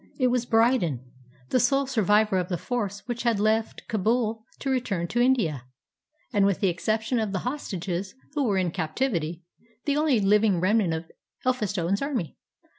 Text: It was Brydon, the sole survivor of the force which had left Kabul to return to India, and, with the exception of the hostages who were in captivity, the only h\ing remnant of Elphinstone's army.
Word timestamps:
It 0.17 0.29
was 0.29 0.47
Brydon, 0.47 1.01
the 1.49 1.59
sole 1.59 1.85
survivor 1.85 2.39
of 2.39 2.49
the 2.49 2.57
force 2.57 3.03
which 3.07 3.21
had 3.21 3.39
left 3.39 3.87
Kabul 3.87 4.43
to 4.57 4.71
return 4.71 5.07
to 5.09 5.21
India, 5.21 5.65
and, 6.33 6.43
with 6.43 6.59
the 6.59 6.69
exception 6.69 7.19
of 7.19 7.33
the 7.33 7.39
hostages 7.45 8.15
who 8.33 8.43
were 8.45 8.57
in 8.57 8.71
captivity, 8.71 9.43
the 9.85 9.97
only 9.97 10.15
h\ing 10.15 10.59
remnant 10.59 10.95
of 10.95 11.11
Elphinstone's 11.45 12.01
army. 12.01 12.35